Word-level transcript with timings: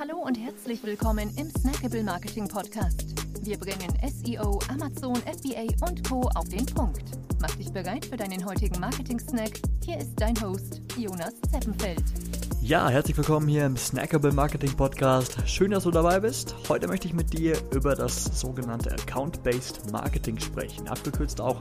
Hallo 0.00 0.16
und 0.16 0.34
herzlich 0.38 0.82
willkommen 0.82 1.30
im 1.36 1.50
Snackable 1.50 2.02
Marketing 2.02 2.48
Podcast. 2.48 3.04
Wir 3.42 3.58
bringen 3.58 3.92
SEO, 4.02 4.58
Amazon, 4.70 5.14
FBA 5.16 5.66
und 5.86 6.08
Co. 6.08 6.22
auf 6.36 6.48
den 6.48 6.64
Punkt. 6.64 7.02
Mach 7.38 7.54
dich 7.56 7.70
bereit 7.70 8.06
für 8.06 8.16
deinen 8.16 8.42
heutigen 8.46 8.80
Marketing-Snack. 8.80 9.60
Hier 9.84 9.98
ist 9.98 10.14
dein 10.16 10.40
Host, 10.40 10.80
Jonas 10.96 11.34
Zeppenfeld. 11.52 12.02
Ja, 12.62 12.88
herzlich 12.88 13.14
willkommen 13.18 13.46
hier 13.46 13.66
im 13.66 13.76
Snackable 13.76 14.32
Marketing 14.32 14.74
Podcast. 14.74 15.36
Schön, 15.44 15.70
dass 15.70 15.84
du 15.84 15.90
dabei 15.90 16.18
bist. 16.18 16.54
Heute 16.70 16.88
möchte 16.88 17.06
ich 17.06 17.12
mit 17.12 17.34
dir 17.34 17.58
über 17.70 17.94
das 17.94 18.40
sogenannte 18.40 18.92
Account-Based 18.92 19.92
Marketing 19.92 20.38
sprechen, 20.38 20.88
abgekürzt 20.88 21.42
auch 21.42 21.60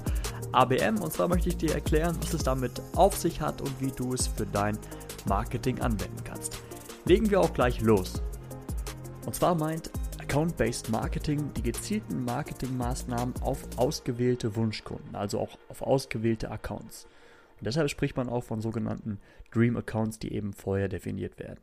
ABM. 0.54 1.02
Und 1.02 1.12
zwar 1.12 1.28
möchte 1.28 1.50
ich 1.50 1.58
dir 1.58 1.74
erklären, 1.74 2.16
was 2.22 2.34
es 2.34 2.44
damit 2.44 2.82
auf 2.96 3.18
sich 3.18 3.42
hat 3.42 3.60
und 3.60 3.82
wie 3.82 3.92
du 3.92 4.14
es 4.14 4.28
für 4.28 4.46
dein 4.46 4.78
Marketing 5.26 5.82
anwenden 5.82 6.24
kannst. 6.24 6.58
Legen 7.04 7.30
wir 7.30 7.42
auch 7.42 7.52
gleich 7.52 7.82
los. 7.82 8.22
Und 9.26 9.36
zwar 9.36 9.56
meint 9.56 9.92
Account-Based 10.20 10.90
Marketing 10.90 11.52
die 11.54 11.64
gezielten 11.64 12.24
Marketingmaßnahmen 12.24 13.36
auf 13.42 13.66
ausgewählte 13.78 14.56
Wunschkunden, 14.56 15.16
also 15.16 15.40
auch 15.40 15.58
auf 15.70 15.82
ausgewählte 15.82 16.52
Accounts. 16.52 17.06
Und 17.58 17.66
deshalb 17.66 17.90
spricht 17.90 18.16
man 18.16 18.30
auch 18.30 18.44
von 18.44 18.62
sogenannten 18.62 19.20
Dream 19.52 19.76
Accounts, 19.78 20.20
die 20.20 20.34
eben 20.34 20.54
vorher 20.54 20.88
definiert 20.88 21.40
werden. 21.40 21.60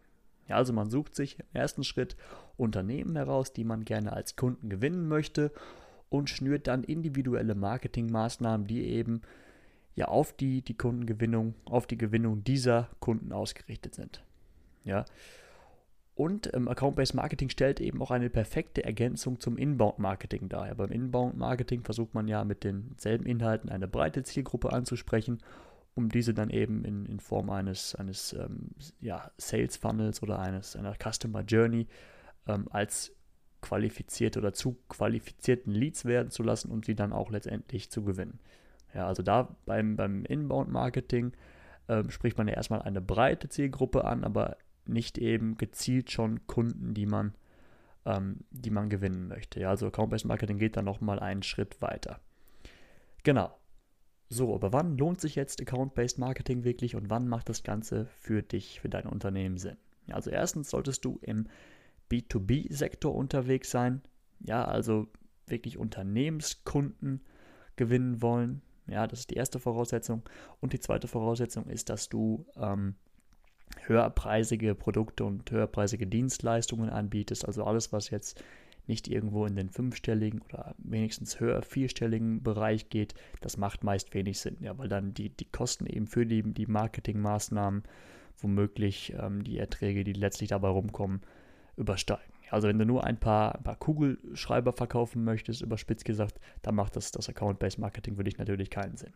Ja, 0.48 0.56
also 0.56 0.72
man 0.72 0.90
sucht 0.90 1.14
sich 1.14 1.38
im 1.38 1.46
ersten 1.54 1.84
Schritt 1.84 2.16
Unternehmen 2.56 3.16
heraus, 3.16 3.52
die 3.52 3.64
man 3.64 3.84
gerne 3.84 4.12
als 4.12 4.36
Kunden 4.36 4.68
gewinnen 4.68 5.08
möchte 5.08 5.52
und 6.08 6.30
schnürt 6.30 6.66
dann 6.66 6.84
individuelle 6.84 7.54
Marketingmaßnahmen, 7.54 8.66
die 8.66 8.84
eben 8.84 9.22
ja 9.94 10.06
auf 10.08 10.32
die, 10.32 10.62
die 10.62 10.76
Kundengewinnung, 10.76 11.54
auf 11.64 11.86
die 11.86 11.98
Gewinnung 11.98 12.44
dieser 12.44 12.90
Kunden 13.00 13.32
ausgerichtet 13.32 13.94
sind. 13.94 14.22
Ja. 14.84 15.04
Und 16.16 16.52
ähm, 16.54 16.66
Account-Based 16.66 17.14
Marketing 17.14 17.50
stellt 17.50 17.78
eben 17.78 18.00
auch 18.00 18.10
eine 18.10 18.30
perfekte 18.30 18.82
Ergänzung 18.82 19.38
zum 19.38 19.58
Inbound-Marketing 19.58 20.48
dar. 20.48 20.74
Beim 20.74 20.90
Inbound-Marketing 20.90 21.84
versucht 21.84 22.14
man 22.14 22.26
ja 22.26 22.42
mit 22.42 22.64
denselben 22.64 23.26
Inhalten 23.26 23.68
eine 23.68 23.86
breite 23.86 24.22
Zielgruppe 24.22 24.72
anzusprechen, 24.72 25.42
um 25.94 26.08
diese 26.08 26.32
dann 26.32 26.48
eben 26.48 26.86
in, 26.86 27.04
in 27.04 27.20
Form 27.20 27.50
eines, 27.50 27.94
eines 27.94 28.32
ähm, 28.32 28.70
ja, 28.98 29.30
Sales 29.36 29.76
Funnels 29.76 30.22
oder 30.22 30.38
eines, 30.38 30.74
einer 30.74 30.94
Customer 30.94 31.42
Journey 31.42 31.86
ähm, 32.46 32.66
als 32.70 33.12
qualifizierte 33.60 34.38
oder 34.38 34.54
zu 34.54 34.78
qualifizierten 34.88 35.74
Leads 35.74 36.06
werden 36.06 36.30
zu 36.30 36.42
lassen 36.42 36.70
und 36.70 36.86
sie 36.86 36.94
dann 36.94 37.12
auch 37.12 37.30
letztendlich 37.30 37.90
zu 37.90 38.02
gewinnen. 38.02 38.38
Ja, 38.94 39.06
also 39.06 39.22
da 39.22 39.54
beim, 39.66 39.96
beim 39.96 40.24
Inbound-Marketing 40.24 41.32
ähm, 41.88 42.10
spricht 42.10 42.38
man 42.38 42.48
ja 42.48 42.54
erstmal 42.54 42.80
eine 42.82 43.02
breite 43.02 43.50
Zielgruppe 43.50 44.06
an, 44.06 44.24
aber 44.24 44.56
nicht 44.88 45.18
eben 45.18 45.56
gezielt 45.56 46.10
schon 46.10 46.46
Kunden, 46.46 46.94
die 46.94 47.06
man, 47.06 47.34
ähm, 48.04 48.40
die 48.50 48.70
man 48.70 48.88
gewinnen 48.88 49.28
möchte. 49.28 49.60
Ja, 49.60 49.70
also 49.70 49.86
Account-Based 49.86 50.26
Marketing 50.26 50.58
geht 50.58 50.76
dann 50.76 50.84
nochmal 50.84 51.18
einen 51.18 51.42
Schritt 51.42 51.80
weiter. 51.82 52.20
Genau. 53.22 53.56
So, 54.28 54.54
aber 54.54 54.72
wann 54.72 54.98
lohnt 54.98 55.20
sich 55.20 55.36
jetzt 55.36 55.60
Account-Based 55.60 56.18
Marketing 56.18 56.64
wirklich 56.64 56.96
und 56.96 57.10
wann 57.10 57.28
macht 57.28 57.48
das 57.48 57.62
Ganze 57.62 58.06
für 58.06 58.42
dich, 58.42 58.80
für 58.80 58.88
dein 58.88 59.06
Unternehmen 59.06 59.56
Sinn? 59.56 59.76
Also 60.10 60.30
erstens 60.30 60.70
solltest 60.70 61.04
du 61.04 61.18
im 61.22 61.48
B2B-Sektor 62.10 63.14
unterwegs 63.14 63.70
sein. 63.70 64.02
Ja, 64.40 64.64
also 64.64 65.08
wirklich 65.46 65.78
Unternehmenskunden 65.78 67.22
gewinnen 67.76 68.22
wollen. 68.22 68.62
Ja, 68.86 69.06
das 69.06 69.20
ist 69.20 69.30
die 69.30 69.34
erste 69.36 69.58
Voraussetzung. 69.58 70.22
Und 70.60 70.72
die 70.72 70.80
zweite 70.80 71.08
Voraussetzung 71.08 71.66
ist, 71.68 71.88
dass 71.88 72.08
du 72.08 72.46
ähm, 72.56 72.94
höherpreisige 73.86 74.74
Produkte 74.74 75.24
und 75.24 75.50
höherpreisige 75.50 76.06
Dienstleistungen 76.06 76.90
anbietest. 76.90 77.46
Also 77.46 77.64
alles, 77.64 77.92
was 77.92 78.10
jetzt 78.10 78.42
nicht 78.86 79.08
irgendwo 79.08 79.46
in 79.46 79.56
den 79.56 79.70
fünfstelligen 79.70 80.42
oder 80.42 80.74
wenigstens 80.78 81.40
höher 81.40 81.62
vierstelligen 81.62 82.42
Bereich 82.42 82.88
geht, 82.88 83.14
das 83.40 83.56
macht 83.56 83.82
meist 83.82 84.14
wenig 84.14 84.38
Sinn, 84.38 84.58
ja, 84.60 84.76
weil 84.78 84.88
dann 84.88 85.12
die, 85.12 85.30
die 85.30 85.46
Kosten 85.46 85.86
eben 85.86 86.06
für 86.06 86.24
die, 86.24 86.42
die 86.42 86.66
Marketingmaßnahmen 86.66 87.82
womöglich 88.38 89.14
ähm, 89.18 89.42
die 89.44 89.58
Erträge, 89.58 90.04
die 90.04 90.12
letztlich 90.12 90.50
dabei 90.50 90.68
rumkommen, 90.68 91.22
übersteigen. 91.76 92.32
Also 92.50 92.68
wenn 92.68 92.78
du 92.78 92.86
nur 92.86 93.04
ein 93.04 93.18
paar, 93.18 93.56
ein 93.56 93.64
paar 93.64 93.76
Kugelschreiber 93.76 94.72
verkaufen 94.72 95.24
möchtest, 95.24 95.62
überspitzt 95.62 96.04
gesagt, 96.04 96.38
dann 96.62 96.76
macht 96.76 96.96
das, 96.96 97.10
das 97.10 97.28
Account-Based 97.28 97.78
Marketing 97.78 98.16
für 98.16 98.24
dich 98.24 98.38
natürlich 98.38 98.70
keinen 98.70 98.96
Sinn. 98.96 99.12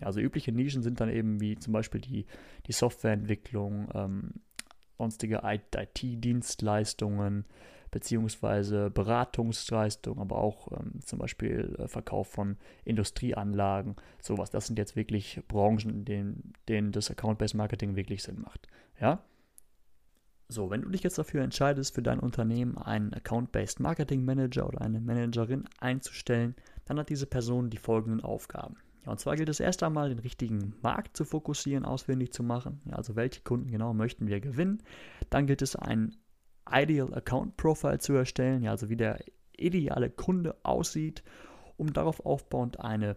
Also 0.00 0.20
übliche 0.20 0.52
Nischen 0.52 0.82
sind 0.82 1.00
dann 1.00 1.08
eben 1.08 1.40
wie 1.40 1.56
zum 1.56 1.72
Beispiel 1.72 2.00
die, 2.00 2.26
die 2.66 2.72
Softwareentwicklung, 2.72 3.88
ähm, 3.94 4.30
sonstige 4.98 5.42
IT-Dienstleistungen, 5.44 7.44
beziehungsweise 7.90 8.90
Beratungsleistungen, 8.90 10.20
aber 10.20 10.38
auch 10.38 10.72
ähm, 10.72 11.00
zum 11.04 11.20
Beispiel 11.20 11.76
äh, 11.78 11.86
Verkauf 11.86 12.28
von 12.28 12.56
Industrieanlagen, 12.84 13.94
sowas. 14.20 14.50
Das 14.50 14.66
sind 14.66 14.78
jetzt 14.78 14.96
wirklich 14.96 15.40
Branchen, 15.46 15.90
in 15.90 16.04
denen, 16.04 16.52
denen 16.68 16.90
das 16.90 17.10
Account-Based 17.10 17.54
Marketing 17.54 17.94
wirklich 17.94 18.24
Sinn 18.24 18.40
macht. 18.40 18.66
Ja? 19.00 19.22
So, 20.48 20.70
wenn 20.70 20.82
du 20.82 20.88
dich 20.88 21.04
jetzt 21.04 21.18
dafür 21.18 21.42
entscheidest, 21.42 21.94
für 21.94 22.02
dein 22.02 22.18
Unternehmen 22.18 22.76
einen 22.78 23.14
Account-Based 23.14 23.78
Marketing 23.78 24.24
Manager 24.24 24.66
oder 24.66 24.80
eine 24.80 25.00
Managerin 25.00 25.64
einzustellen, 25.78 26.56
dann 26.86 26.98
hat 26.98 27.10
diese 27.10 27.26
Person 27.26 27.70
die 27.70 27.78
folgenden 27.78 28.22
Aufgaben. 28.22 28.76
Ja, 29.04 29.12
und 29.12 29.20
zwar 29.20 29.36
gilt 29.36 29.48
es 29.48 29.60
erst 29.60 29.82
einmal, 29.82 30.08
den 30.08 30.18
richtigen 30.18 30.74
Markt 30.82 31.16
zu 31.16 31.24
fokussieren, 31.24 31.84
ausfindig 31.84 32.32
zu 32.32 32.42
machen. 32.42 32.80
Ja, 32.86 32.96
also 32.96 33.16
welche 33.16 33.42
Kunden 33.42 33.70
genau 33.70 33.92
möchten 33.94 34.26
wir 34.26 34.40
gewinnen. 34.40 34.82
Dann 35.30 35.46
gilt 35.46 35.62
es, 35.62 35.76
ein 35.76 36.16
Ideal 36.70 37.12
Account 37.12 37.56
Profile 37.56 37.98
zu 37.98 38.14
erstellen, 38.14 38.62
ja, 38.62 38.70
also 38.70 38.88
wie 38.88 38.96
der 38.96 39.22
ideale 39.56 40.10
Kunde 40.10 40.56
aussieht, 40.62 41.22
um 41.76 41.92
darauf 41.92 42.24
aufbauend 42.24 42.80
eine 42.80 43.16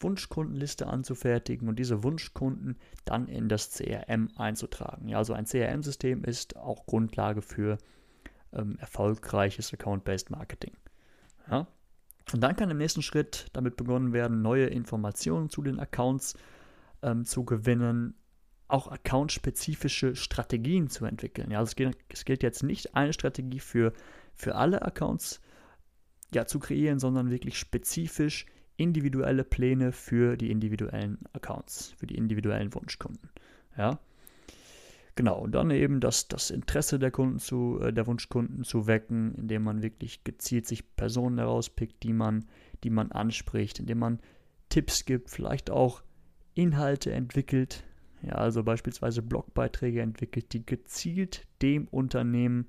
Wunschkundenliste 0.00 0.88
anzufertigen 0.88 1.68
und 1.68 1.78
diese 1.78 2.02
Wunschkunden 2.02 2.76
dann 3.04 3.28
in 3.28 3.48
das 3.48 3.70
CRM 3.70 4.30
einzutragen. 4.36 5.08
Ja, 5.08 5.18
also 5.18 5.32
ein 5.32 5.46
CRM-System 5.46 6.24
ist 6.24 6.56
auch 6.56 6.86
Grundlage 6.86 7.40
für 7.40 7.78
ähm, 8.52 8.76
erfolgreiches 8.80 9.72
Account-Based 9.72 10.30
Marketing. 10.30 10.76
Ja, 11.48 11.68
dann 12.26 12.56
kann 12.56 12.70
im 12.70 12.78
nächsten 12.78 13.02
Schritt 13.02 13.46
damit 13.52 13.76
begonnen 13.76 14.12
werden, 14.12 14.42
neue 14.42 14.66
Informationen 14.66 15.50
zu 15.50 15.62
den 15.62 15.78
Accounts 15.78 16.34
ähm, 17.02 17.24
zu 17.24 17.44
gewinnen, 17.44 18.14
auch 18.68 18.88
accountspezifische 18.88 20.16
Strategien 20.16 20.88
zu 20.88 21.04
entwickeln. 21.04 21.50
Ja, 21.50 21.58
also 21.58 21.70
es, 21.70 21.76
gilt, 21.76 21.98
es 22.08 22.24
gilt 22.24 22.42
jetzt 22.42 22.62
nicht 22.62 22.94
eine 22.94 23.12
Strategie 23.12 23.60
für, 23.60 23.92
für 24.34 24.54
alle 24.54 24.82
Accounts 24.82 25.40
ja, 26.32 26.46
zu 26.46 26.58
kreieren, 26.58 26.98
sondern 26.98 27.30
wirklich 27.30 27.58
spezifisch 27.58 28.46
individuelle 28.76 29.44
Pläne 29.44 29.92
für 29.92 30.36
die 30.36 30.50
individuellen 30.50 31.18
Accounts, 31.34 31.92
für 31.98 32.06
die 32.06 32.16
individuellen 32.16 32.72
Wunschkunden. 32.74 33.30
Ja. 33.76 33.98
Genau, 35.14 35.38
und 35.40 35.52
dann 35.52 35.70
eben 35.70 36.00
das, 36.00 36.28
das 36.28 36.50
Interesse 36.50 36.98
der 36.98 37.10
Kunden 37.10 37.38
zu, 37.38 37.78
äh, 37.82 37.92
der 37.92 38.06
Wunschkunden 38.06 38.64
zu 38.64 38.86
wecken, 38.86 39.34
indem 39.34 39.62
man 39.64 39.82
wirklich 39.82 40.24
gezielt 40.24 40.66
sich 40.66 40.96
Personen 40.96 41.38
herauspickt, 41.38 42.02
die 42.02 42.14
man, 42.14 42.46
die 42.82 42.90
man 42.90 43.12
anspricht, 43.12 43.78
indem 43.78 43.98
man 43.98 44.20
Tipps 44.70 45.04
gibt, 45.04 45.28
vielleicht 45.28 45.70
auch 45.70 46.02
Inhalte 46.54 47.12
entwickelt, 47.12 47.84
ja, 48.22 48.34
also 48.34 48.62
beispielsweise 48.62 49.20
Blogbeiträge 49.20 50.00
entwickelt, 50.00 50.52
die 50.52 50.64
gezielt 50.64 51.46
dem 51.60 51.88
Unternehmen 51.88 52.66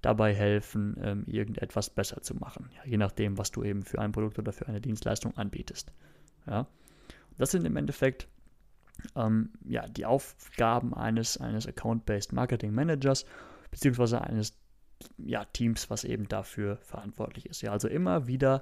dabei 0.00 0.34
helfen, 0.34 0.96
ähm, 1.00 1.24
irgendetwas 1.26 1.90
besser 1.90 2.22
zu 2.22 2.34
machen. 2.34 2.70
Ja, 2.74 2.90
je 2.90 2.96
nachdem, 2.96 3.38
was 3.38 3.50
du 3.50 3.62
eben 3.62 3.82
für 3.82 4.00
ein 4.00 4.12
Produkt 4.12 4.38
oder 4.38 4.52
für 4.52 4.66
eine 4.66 4.80
Dienstleistung 4.80 5.36
anbietest. 5.36 5.92
Ja. 6.46 6.66
Das 7.38 7.50
sind 7.50 7.64
im 7.66 7.76
Endeffekt 7.76 8.28
ähm, 9.16 9.52
ja, 9.64 9.86
die 9.86 10.06
Aufgaben 10.06 10.94
eines, 10.94 11.38
eines 11.38 11.66
Account-Based 11.66 12.32
Marketing 12.32 12.72
Managers, 12.72 13.24
beziehungsweise 13.70 14.20
eines 14.20 14.58
ja, 15.18 15.44
Teams, 15.44 15.90
was 15.90 16.04
eben 16.04 16.28
dafür 16.28 16.78
verantwortlich 16.82 17.46
ist. 17.46 17.62
Ja, 17.62 17.72
also 17.72 17.88
immer 17.88 18.26
wieder, 18.26 18.60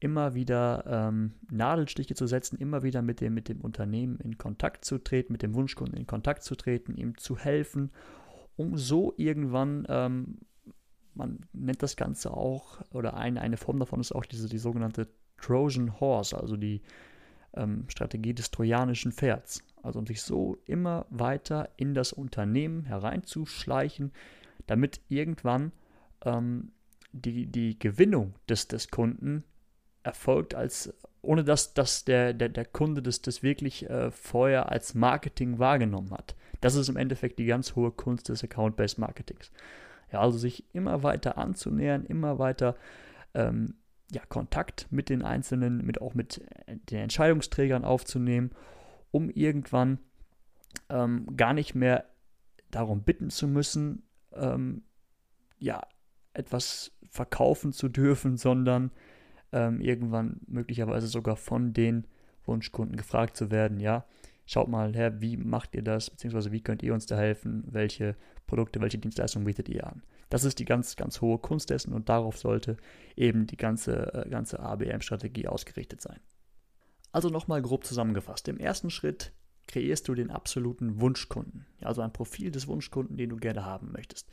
immer 0.00 0.34
wieder 0.34 0.84
ähm, 0.86 1.34
Nadelstiche 1.50 2.14
zu 2.14 2.26
setzen, 2.26 2.58
immer 2.58 2.82
wieder 2.82 3.02
mit 3.02 3.20
dem, 3.20 3.34
mit 3.34 3.48
dem 3.48 3.60
Unternehmen 3.60 4.18
in 4.20 4.38
Kontakt 4.38 4.84
zu 4.84 4.98
treten, 4.98 5.32
mit 5.32 5.42
dem 5.42 5.54
Wunschkunden 5.54 5.96
in 5.96 6.06
Kontakt 6.06 6.42
zu 6.42 6.54
treten, 6.54 6.94
ihm 6.94 7.16
zu 7.18 7.36
helfen, 7.38 7.90
um 8.56 8.76
so 8.76 9.14
irgendwann, 9.16 9.86
ähm, 9.88 10.38
man 11.14 11.40
nennt 11.52 11.82
das 11.82 11.96
Ganze 11.96 12.32
auch, 12.32 12.80
oder 12.92 13.16
eine, 13.16 13.40
eine 13.40 13.56
Form 13.56 13.78
davon 13.78 14.00
ist 14.00 14.12
auch 14.12 14.24
diese, 14.24 14.48
die 14.48 14.58
sogenannte 14.58 15.08
Trojan 15.38 16.00
Horse, 16.00 16.38
also 16.38 16.56
die, 16.56 16.82
ähm, 17.58 17.84
Strategie 17.88 18.34
des 18.34 18.50
trojanischen 18.50 19.12
Pferds. 19.12 19.62
Also 19.82 19.98
um 19.98 20.06
sich 20.06 20.22
so 20.22 20.58
immer 20.64 21.06
weiter 21.10 21.68
in 21.76 21.94
das 21.94 22.12
Unternehmen 22.12 22.84
hereinzuschleichen, 22.84 24.12
damit 24.66 25.00
irgendwann 25.08 25.72
ähm, 26.24 26.72
die, 27.12 27.46
die 27.46 27.78
Gewinnung 27.78 28.34
des, 28.48 28.68
des 28.68 28.90
Kunden 28.90 29.44
erfolgt, 30.02 30.54
als 30.54 30.92
ohne 31.20 31.44
dass, 31.44 31.74
dass 31.74 32.04
der, 32.04 32.32
der, 32.32 32.48
der 32.48 32.64
Kunde 32.64 33.02
das, 33.02 33.22
das 33.22 33.42
wirklich 33.42 33.88
äh, 33.88 34.10
vorher 34.10 34.70
als 34.70 34.94
Marketing 34.94 35.58
wahrgenommen 35.58 36.12
hat. 36.12 36.36
Das 36.60 36.74
ist 36.74 36.88
im 36.88 36.96
Endeffekt 36.96 37.38
die 37.38 37.46
ganz 37.46 37.76
hohe 37.76 37.90
Kunst 37.90 38.28
des 38.28 38.42
Account-Based 38.44 38.98
Marketings. 38.98 39.50
Ja, 40.12 40.20
also 40.20 40.38
sich 40.38 40.64
immer 40.74 41.02
weiter 41.02 41.36
anzunähern, 41.36 42.04
immer 42.06 42.38
weiter 42.38 42.76
ähm, 43.34 43.74
ja, 44.10 44.22
Kontakt 44.28 44.86
mit 44.90 45.08
den 45.08 45.22
Einzelnen, 45.22 45.84
mit 45.84 46.00
auch 46.00 46.14
mit 46.14 46.40
äh, 46.66 46.76
den 46.76 47.00
Entscheidungsträgern 47.00 47.84
aufzunehmen, 47.84 48.50
um 49.10 49.30
irgendwann 49.30 49.98
ähm, 50.88 51.26
gar 51.36 51.52
nicht 51.52 51.74
mehr 51.74 52.04
darum 52.70 53.02
bitten 53.02 53.30
zu 53.30 53.48
müssen, 53.48 54.02
ähm, 54.32 54.82
ja, 55.58 55.82
etwas 56.32 56.92
verkaufen 57.08 57.72
zu 57.72 57.88
dürfen, 57.88 58.36
sondern 58.36 58.90
ähm, 59.52 59.80
irgendwann 59.80 60.40
möglicherweise 60.46 61.06
sogar 61.06 61.36
von 61.36 61.72
den 61.72 62.06
Wunschkunden 62.44 62.96
gefragt 62.96 63.36
zu 63.36 63.50
werden, 63.50 63.80
ja, 63.80 64.06
schaut 64.46 64.68
mal 64.68 64.94
her, 64.94 65.20
wie 65.20 65.36
macht 65.36 65.74
ihr 65.74 65.82
das, 65.82 66.10
beziehungsweise 66.10 66.52
wie 66.52 66.62
könnt 66.62 66.82
ihr 66.82 66.94
uns 66.94 67.06
da 67.06 67.16
helfen, 67.16 67.64
welche 67.66 68.16
Produkte, 68.46 68.80
welche 68.80 68.98
Dienstleistungen 68.98 69.44
bietet 69.44 69.68
ihr 69.68 69.86
an. 69.86 70.02
Das 70.28 70.44
ist 70.44 70.58
die 70.58 70.64
ganz, 70.64 70.96
ganz 70.96 71.20
hohe 71.20 71.38
Kunst 71.38 71.70
dessen 71.70 71.92
und 71.92 72.08
darauf 72.08 72.36
sollte 72.36 72.76
eben 73.16 73.46
die 73.46 73.56
ganze, 73.56 74.12
äh, 74.14 74.28
ganze 74.28 74.60
ABM-Strategie 74.60 75.48
ausgerichtet 75.48 76.00
sein. 76.00 76.20
Also 77.12 77.30
nochmal 77.30 77.62
grob 77.62 77.84
zusammengefasst. 77.84 78.48
Im 78.48 78.58
ersten 78.58 78.90
Schritt 78.90 79.32
kreierst 79.66 80.08
du 80.08 80.14
den 80.14 80.30
absoluten 80.30 81.00
Wunschkunden, 81.00 81.66
also 81.82 82.02
ein 82.02 82.12
Profil 82.12 82.50
des 82.50 82.66
Wunschkunden, 82.66 83.16
den 83.16 83.30
du 83.30 83.36
gerne 83.36 83.64
haben 83.64 83.92
möchtest. 83.92 84.28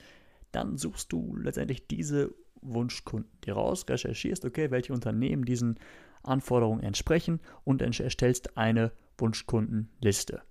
Dann 0.51 0.77
suchst 0.77 1.11
du 1.11 1.35
letztendlich 1.35 1.87
diese 1.87 2.33
Wunschkunden 2.61 3.31
dir 3.41 3.53
raus, 3.53 3.85
recherchierst, 3.87 4.45
okay, 4.45 4.71
welche 4.71 4.93
Unternehmen 4.93 5.45
diesen 5.45 5.79
Anforderungen 6.23 6.81
entsprechen 6.81 7.39
und 7.63 7.81
erstellst 7.81 8.57
eine 8.57 8.91
Wunschkundenliste, 9.17 10.41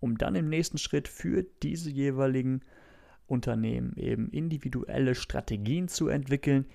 um 0.00 0.16
dann 0.18 0.34
im 0.34 0.48
nächsten 0.48 0.78
Schritt 0.78 1.08
für 1.08 1.44
diese 1.62 1.90
jeweiligen 1.90 2.62
Unternehmen 3.28 3.94
eben 3.96 4.30
individuelle 4.30 5.14
Strategien 5.14 5.88
zu 5.88 6.08
entwickeln, 6.08 6.66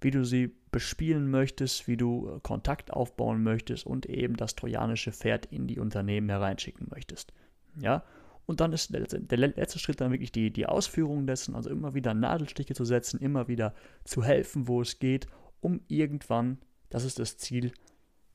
wie 0.00 0.10
du 0.10 0.24
sie 0.24 0.54
bespielen 0.70 1.30
möchtest, 1.30 1.86
wie 1.86 1.96
du 1.96 2.28
äh, 2.28 2.40
Kontakt 2.42 2.92
aufbauen 2.92 3.42
möchtest 3.42 3.86
und 3.86 4.06
eben 4.06 4.36
das 4.36 4.54
trojanische 4.54 5.12
Pferd 5.12 5.46
in 5.46 5.66
die 5.66 5.78
Unternehmen 5.78 6.28
hereinschicken 6.28 6.88
möchtest. 6.90 7.32
Ja, 7.80 8.04
und 8.46 8.60
dann 8.60 8.72
ist 8.72 8.92
der 8.92 9.38
letzte 9.38 9.78
Schritt 9.78 10.00
dann 10.00 10.10
wirklich 10.10 10.32
die, 10.32 10.52
die 10.52 10.66
Ausführung 10.66 11.26
dessen, 11.26 11.54
also 11.54 11.70
immer 11.70 11.94
wieder 11.94 12.12
Nadelstiche 12.12 12.74
zu 12.74 12.84
setzen, 12.84 13.20
immer 13.20 13.48
wieder 13.48 13.72
zu 14.04 14.22
helfen, 14.24 14.66
wo 14.66 14.80
es 14.82 14.98
geht, 14.98 15.26
um 15.60 15.80
irgendwann, 15.86 16.58
das 16.90 17.04
ist 17.04 17.18
das 17.18 17.38
Ziel, 17.38 17.72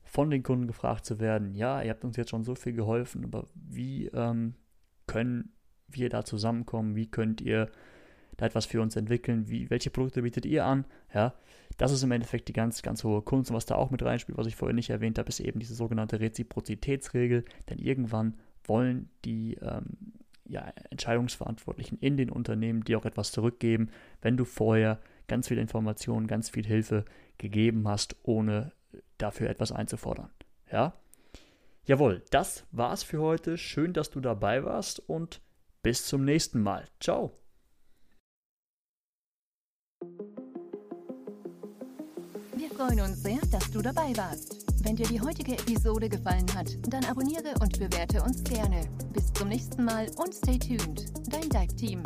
von 0.02 0.30
den 0.30 0.42
Kunden 0.42 0.66
gefragt 0.66 1.04
zu 1.04 1.20
werden, 1.20 1.54
ja, 1.54 1.82
ihr 1.82 1.90
habt 1.90 2.04
uns 2.04 2.16
jetzt 2.16 2.30
schon 2.30 2.42
so 2.42 2.54
viel 2.54 2.72
geholfen, 2.72 3.24
aber 3.24 3.46
wie 3.54 4.06
ähm, 4.06 4.54
können 5.06 5.52
wir 5.88 6.08
da 6.08 6.24
zusammenkommen, 6.24 6.96
wie 6.96 7.10
könnt 7.10 7.40
ihr 7.40 7.70
da 8.36 8.46
etwas 8.46 8.66
für 8.66 8.80
uns 8.80 8.96
entwickeln, 8.96 9.48
wie, 9.48 9.68
welche 9.68 9.90
Produkte 9.90 10.22
bietet 10.22 10.46
ihr 10.46 10.64
an, 10.64 10.84
ja, 11.12 11.34
das 11.76 11.92
ist 11.92 12.02
im 12.02 12.12
Endeffekt 12.12 12.48
die 12.48 12.52
ganz, 12.52 12.82
ganz 12.82 13.04
hohe 13.04 13.22
Kunst 13.22 13.50
und 13.50 13.56
was 13.56 13.66
da 13.66 13.76
auch 13.76 13.90
mit 13.90 14.02
reinspielt, 14.02 14.38
was 14.38 14.46
ich 14.46 14.56
vorhin 14.56 14.76
nicht 14.76 14.90
erwähnt 14.90 15.18
habe, 15.18 15.28
ist 15.28 15.40
eben 15.40 15.60
diese 15.60 15.74
sogenannte 15.74 16.20
Reziprozitätsregel, 16.20 17.44
denn 17.68 17.78
irgendwann 17.78 18.36
wollen 18.64 19.08
die 19.24 19.54
ähm, 19.54 20.14
ja, 20.44 20.72
Entscheidungsverantwortlichen 20.90 21.98
in 21.98 22.16
den 22.16 22.30
Unternehmen 22.30 22.84
dir 22.84 22.98
auch 22.98 23.04
etwas 23.04 23.32
zurückgeben, 23.32 23.90
wenn 24.22 24.36
du 24.36 24.44
vorher 24.44 24.98
ganz 25.26 25.48
viele 25.48 25.60
Informationen, 25.60 26.26
ganz 26.26 26.48
viel 26.50 26.66
Hilfe 26.66 27.04
gegeben 27.38 27.86
hast, 27.86 28.16
ohne 28.22 28.72
dafür 29.18 29.50
etwas 29.50 29.72
einzufordern. 29.72 30.30
Ja? 30.72 30.94
Jawohl, 31.84 32.22
das 32.30 32.66
war's 32.72 33.02
für 33.02 33.20
heute. 33.20 33.56
Schön, 33.56 33.92
dass 33.92 34.10
du 34.10 34.20
dabei 34.20 34.64
warst 34.64 35.00
und 35.08 35.40
bis 35.88 36.04
zum 36.04 36.22
nächsten 36.22 36.62
Mal. 36.62 36.86
Ciao. 37.00 37.32
Wir 42.54 42.68
freuen 42.76 43.00
uns 43.00 43.22
sehr, 43.22 43.38
dass 43.50 43.70
du 43.70 43.80
dabei 43.80 44.14
warst. 44.14 44.66
Wenn 44.84 44.96
dir 44.96 45.06
die 45.06 45.18
heutige 45.18 45.52
Episode 45.52 46.10
gefallen 46.10 46.46
hat, 46.54 46.68
dann 46.92 47.06
abonniere 47.06 47.54
und 47.62 47.78
bewerte 47.78 48.22
uns 48.22 48.44
gerne. 48.44 48.82
Bis 49.14 49.32
zum 49.32 49.48
nächsten 49.48 49.82
Mal 49.82 50.10
und 50.16 50.34
stay 50.34 50.58
tuned. 50.58 51.06
Dein 51.32 51.48
Dive 51.48 51.74
Team. 51.74 52.02